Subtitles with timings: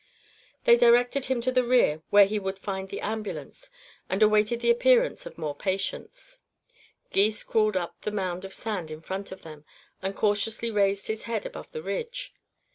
[0.63, 3.69] They directed him to the rear, where he would find the ambulance,
[4.09, 6.39] and awaited the appearance of more patients.
[7.11, 9.63] Gys crawled up the mound of sand in front of them
[10.01, 12.33] and cautiously raised his head above the ridge.